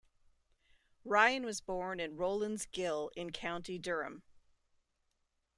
Ryan 1.05 1.45
was 1.45 1.61
born 1.61 1.99
in 1.99 2.17
Rowlands 2.17 2.65
Gill 2.65 3.11
in 3.15 3.29
County 3.31 3.77
Durham. 3.77 4.23